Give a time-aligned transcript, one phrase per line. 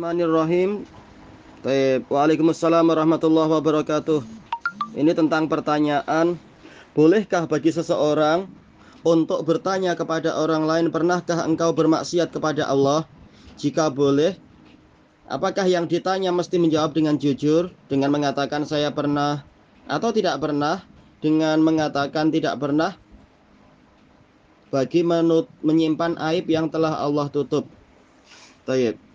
[0.00, 0.88] Bismillahirrahmanirrahim.
[2.08, 4.24] Waalaikumsalam warahmatullahi wabarakatuh.
[4.96, 6.40] Ini tentang pertanyaan,
[6.96, 8.48] bolehkah bagi seseorang
[9.04, 13.04] untuk bertanya kepada orang lain, pernahkah engkau bermaksiat kepada Allah?
[13.60, 14.40] Jika boleh,
[15.28, 19.44] apakah yang ditanya mesti menjawab dengan jujur, dengan mengatakan saya pernah
[19.84, 20.80] atau tidak pernah,
[21.20, 22.96] dengan mengatakan tidak pernah,
[24.72, 27.68] bagi menut, menyimpan aib yang telah Allah tutup.
[28.64, 29.09] Taib.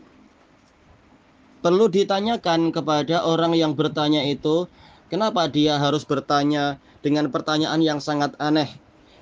[1.65, 4.69] Perlu ditanyakan kepada orang yang bertanya itu,
[5.09, 8.69] kenapa dia harus bertanya dengan pertanyaan yang sangat aneh.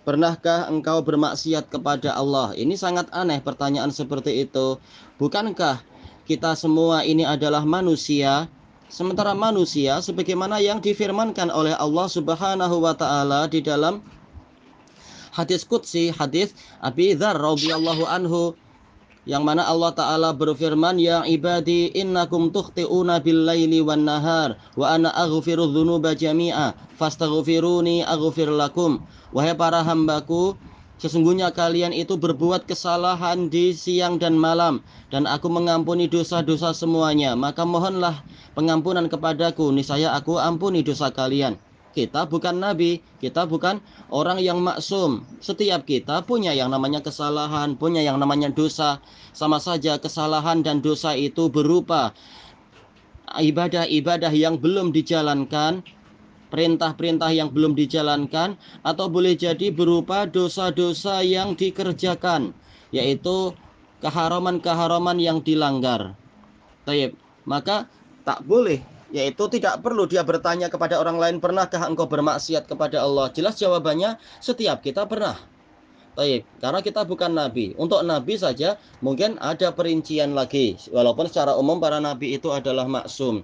[0.04, 2.52] Pernahkah engkau bermaksiat kepada Allah?
[2.52, 4.76] Ini sangat aneh pertanyaan seperti itu.
[5.24, 5.88] Bukankah
[6.28, 8.52] kita semua ini adalah manusia?
[8.92, 14.04] Sementara manusia sebagaimana yang difirmankan oleh Allah Subhanahu wa taala di dalam
[15.32, 16.52] hadis qudsi, hadis
[16.84, 18.52] Abi Dzar radhiyallahu anhu
[19.24, 25.12] yang mana Allah Ta'ala berfirman Ya ibadi innakum tukhti'una bil laili wan nahar wa ana
[25.16, 29.04] aghfiru dhunuba jami'a fastaghfiruni aghfir lakum.
[29.32, 30.60] Wahai para hambaku
[31.04, 34.80] Sesungguhnya kalian itu berbuat kesalahan di siang dan malam
[35.12, 37.36] dan aku mengampuni dosa-dosa semuanya.
[37.36, 38.24] Maka mohonlah
[38.56, 41.60] pengampunan kepadaku niscaya aku ampuni dosa kalian
[41.94, 43.78] kita bukan nabi, kita bukan
[44.10, 45.24] orang yang maksum.
[45.40, 48.98] Setiap kita punya yang namanya kesalahan, punya yang namanya dosa.
[49.32, 52.12] Sama saja kesalahan dan dosa itu berupa
[53.38, 55.86] ibadah-ibadah yang belum dijalankan,
[56.54, 62.54] perintah-perintah yang belum dijalankan, atau boleh jadi berupa dosa-dosa yang dikerjakan,
[62.94, 63.54] yaitu
[64.06, 66.14] keharaman-keharaman yang dilanggar.
[66.84, 67.16] Taib.
[67.44, 67.90] Maka
[68.24, 73.30] tak boleh yaitu tidak perlu dia bertanya kepada orang lain pernahkah engkau bermaksiat kepada Allah
[73.30, 75.38] jelas jawabannya setiap kita pernah
[76.14, 77.74] Baik, karena kita bukan nabi.
[77.74, 80.78] Untuk nabi saja mungkin ada perincian lagi.
[80.94, 83.42] Walaupun secara umum para nabi itu adalah maksum.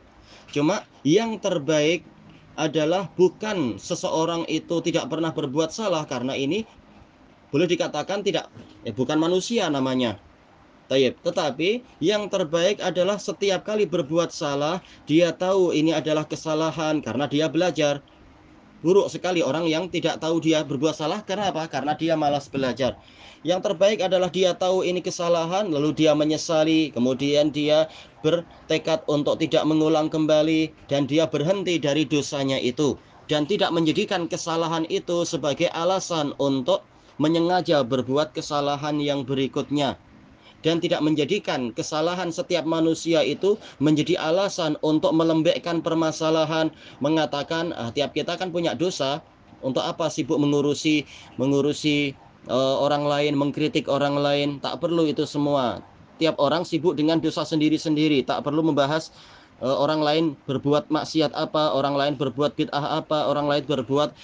[0.53, 2.05] Cuma yang terbaik
[2.53, 6.61] adalah bukan seseorang itu tidak pernah berbuat salah karena ini
[7.49, 8.53] boleh dikatakan tidak
[8.85, 10.21] eh, bukan manusia namanya.
[10.89, 11.13] Taib.
[11.21, 17.45] Tetapi yang terbaik adalah setiap kali berbuat salah, dia tahu ini adalah kesalahan karena dia
[17.45, 18.01] belajar.
[18.81, 21.69] Buruk sekali orang yang tidak tahu dia berbuat salah karena apa?
[21.69, 22.97] Karena dia malas belajar.
[23.45, 27.87] Yang terbaik adalah dia tahu ini kesalahan, lalu dia menyesali, kemudian dia
[28.25, 34.89] bertekad untuk tidak mengulang kembali dan dia berhenti dari dosanya itu dan tidak menjadikan kesalahan
[34.89, 36.83] itu sebagai alasan untuk
[37.21, 39.95] menyengaja berbuat kesalahan yang berikutnya
[40.61, 48.11] dan tidak menjadikan kesalahan setiap manusia itu menjadi alasan untuk melembekkan permasalahan mengatakan ah, tiap
[48.11, 49.23] kita kan punya dosa.
[49.59, 51.03] Untuk apa sibuk mengurusi
[51.35, 52.15] mengurusi
[52.47, 54.55] uh, orang lain mengkritik orang lain?
[54.63, 55.83] Tak perlu itu semua.
[56.15, 58.23] Tiap orang sibuk dengan dosa sendiri-sendiri.
[58.23, 59.11] Tak perlu membahas
[59.59, 64.15] uh, orang lain berbuat maksiat apa orang lain berbuat bid'ah apa orang lain berbuat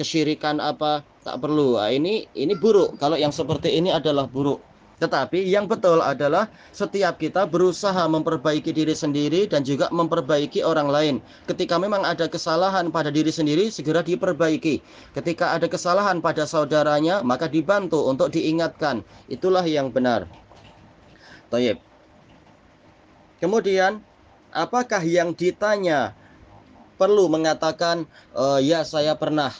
[0.00, 1.04] kesyirikan apa.
[1.20, 1.76] Tak perlu.
[1.76, 2.96] Nah, ini ini buruk.
[2.96, 4.64] Kalau yang seperti ini adalah buruk
[4.98, 11.14] tetapi yang betul adalah setiap kita berusaha memperbaiki diri sendiri dan juga memperbaiki orang lain.
[11.46, 14.82] Ketika memang ada kesalahan pada diri sendiri, segera diperbaiki.
[15.14, 19.06] Ketika ada kesalahan pada saudaranya, maka dibantu untuk diingatkan.
[19.30, 20.26] Itulah yang benar.
[21.46, 21.78] Taib.
[23.38, 24.02] Kemudian,
[24.50, 26.10] apakah yang ditanya
[26.98, 28.02] perlu mengatakan,
[28.34, 29.54] e, ya saya pernah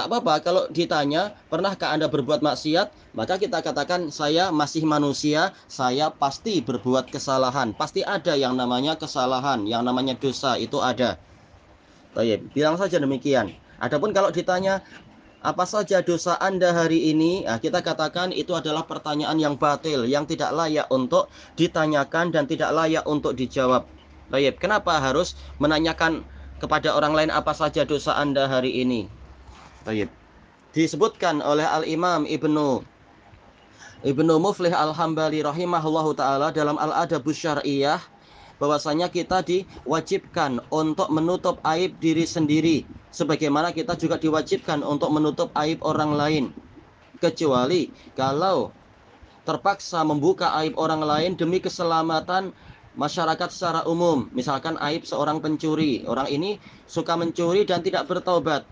[0.00, 3.12] Tak apa-apa kalau ditanya, pernahkah Anda berbuat maksiat?
[3.12, 7.76] Maka kita katakan saya masih manusia, saya pasti berbuat kesalahan.
[7.76, 11.20] Pasti ada yang namanya kesalahan, yang namanya dosa itu ada.
[12.16, 13.52] Baik, bilang saja demikian.
[13.76, 14.80] Adapun kalau ditanya
[15.44, 17.44] apa saja dosa Anda hari ini?
[17.44, 21.28] Nah, kita katakan itu adalah pertanyaan yang batil, yang tidak layak untuk
[21.60, 23.84] ditanyakan dan tidak layak untuk dijawab.
[24.32, 26.24] Baik, kenapa harus menanyakan
[26.56, 29.19] kepada orang lain apa saja dosa Anda hari ini?
[29.84, 30.12] Tayyib.
[30.70, 32.84] Disebutkan oleh Al-Imam Ibnu
[34.00, 38.00] Ibnu Muflih Al-Hambali rahimahullahu taala dalam Al-Adabus Syar'iyyah
[38.56, 45.84] bahwasanya kita diwajibkan untuk menutup aib diri sendiri sebagaimana kita juga diwajibkan untuk menutup aib
[45.84, 46.44] orang lain.
[47.20, 48.72] Kecuali kalau
[49.44, 52.56] terpaksa membuka aib orang lain demi keselamatan
[52.96, 54.32] masyarakat secara umum.
[54.32, 56.08] Misalkan aib seorang pencuri.
[56.08, 56.56] Orang ini
[56.88, 58.64] suka mencuri dan tidak bertobat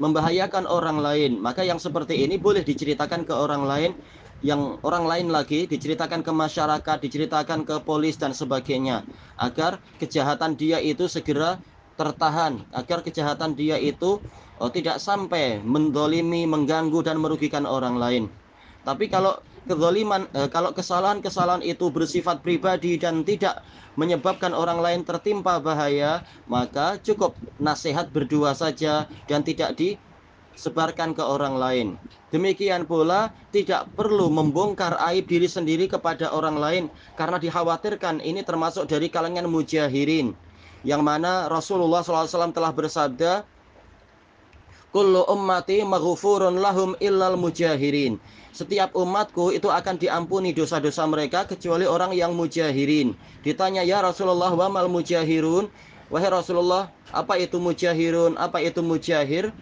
[0.00, 3.92] membahayakan orang lain, maka yang seperti ini boleh diceritakan ke orang lain
[4.40, 9.04] yang orang lain lagi diceritakan ke masyarakat, diceritakan ke polis dan sebagainya
[9.36, 11.60] agar kejahatan dia itu segera
[12.00, 14.24] tertahan, agar kejahatan dia itu
[14.56, 18.24] oh, tidak sampai mendolimi, mengganggu dan merugikan orang lain.
[18.80, 19.36] Tapi kalau
[19.68, 23.60] kezaliman eh, kalau kesalahan-kesalahan itu bersifat pribadi dan tidak
[23.98, 31.58] menyebabkan orang lain tertimpa bahaya, maka cukup nasihat berdua saja dan tidak disebarkan ke orang
[31.58, 31.88] lain.
[32.30, 36.84] Demikian pula tidak perlu membongkar aib diri sendiri kepada orang lain
[37.18, 40.32] karena dikhawatirkan ini termasuk dari kalangan mujahirin
[40.86, 43.44] yang mana Rasulullah SAW telah bersabda
[44.90, 48.18] Kullu ummati maghfurun lahum illal mujahirin.
[48.50, 53.14] Setiap umatku itu akan diampuni dosa-dosa mereka kecuali orang yang mujahirin.
[53.46, 55.70] Ditanya ya Rasulullah wa mal mujahirun?
[56.10, 58.34] Wahai Rasulullah, apa itu mujahirun?
[58.34, 59.54] Apa itu mujahir?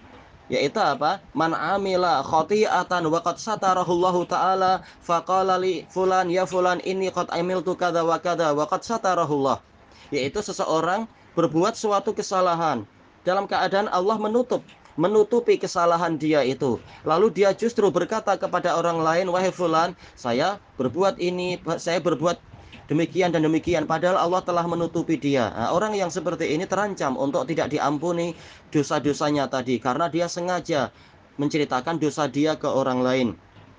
[0.49, 1.21] Yaitu apa?
[1.37, 7.77] Man amila khati'atan wa qad satarahullahu ta'ala faqala li fulan ya fulan ini qad amiltu
[7.77, 9.61] kada wa kada wa qad satarahullah.
[10.09, 11.05] Yaitu seseorang
[11.37, 12.89] berbuat suatu kesalahan
[13.29, 14.65] dalam keadaan Allah menutup
[14.99, 16.83] menutupi kesalahan dia itu.
[17.07, 22.43] Lalu dia justru berkata kepada orang lain, "Wahai fulan, saya berbuat ini, saya berbuat
[22.91, 27.47] demikian dan demikian padahal Allah telah menutupi dia." Nah, orang yang seperti ini terancam untuk
[27.47, 28.35] tidak diampuni
[28.75, 30.91] dosa-dosanya tadi karena dia sengaja
[31.39, 33.29] menceritakan dosa dia ke orang lain.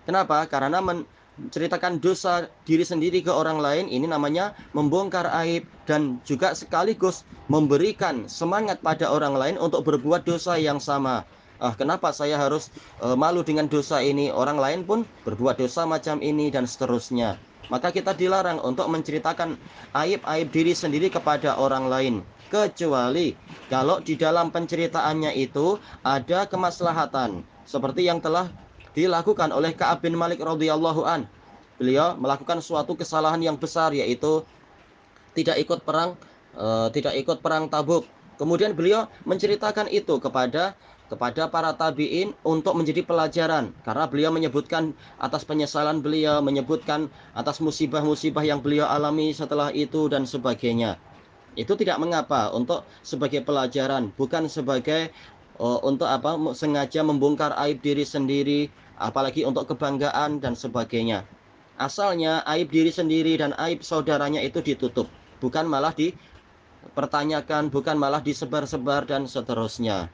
[0.07, 0.47] Kenapa?
[0.47, 1.03] Karena men
[1.47, 8.27] menceritakan dosa diri sendiri ke orang lain ini namanya membongkar aib dan juga sekaligus memberikan
[8.27, 11.23] semangat pada orang lain untuk berbuat dosa yang sama.
[11.59, 12.71] Ah, kenapa saya harus
[13.03, 14.31] uh, malu dengan dosa ini?
[14.31, 17.35] Orang lain pun berbuat dosa macam ini dan seterusnya.
[17.67, 19.59] Maka kita dilarang untuk menceritakan
[19.91, 22.15] aib-aib diri sendiri kepada orang lain
[22.49, 23.37] kecuali
[23.69, 28.49] kalau di dalam penceritaannya itu ada kemaslahatan seperti yang telah
[28.99, 31.23] dilakukan oleh Ka'ab bin Malik radhiyallahu an.
[31.79, 34.43] Beliau melakukan suatu kesalahan yang besar yaitu
[35.31, 36.19] tidak ikut perang
[36.51, 38.03] e, tidak ikut perang Tabuk.
[38.35, 40.75] Kemudian beliau menceritakan itu kepada
[41.09, 48.45] kepada para tabiin untuk menjadi pelajaran karena beliau menyebutkan atas penyesalan beliau, menyebutkan atas musibah-musibah
[48.45, 51.01] yang beliau alami setelah itu dan sebagainya.
[51.57, 55.09] Itu tidak mengapa untuk sebagai pelajaran, bukan sebagai
[55.58, 61.26] uh, untuk apa sengaja membongkar aib diri sendiri apalagi untuk kebanggaan dan sebagainya
[61.78, 65.10] asalnya aib diri sendiri dan aib saudaranya itu ditutup
[65.42, 70.10] bukan malah dipertanyakan bukan malah disebar-sebar dan seterusnya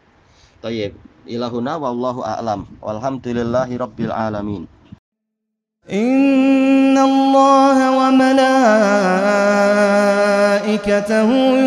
[0.60, 0.92] Tayyib
[1.24, 4.68] ilahuna wallahu a'lam walhamdulillahi rabbil alamin
[5.90, 8.48] إن الله وملائكته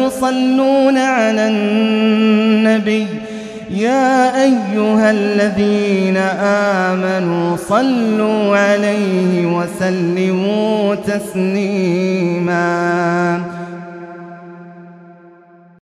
[0.05, 3.16] يصلون على النبي
[3.70, 6.16] يا أيها الذين
[6.86, 12.48] آمنوا صلوا عليه وسلموا تسليماً.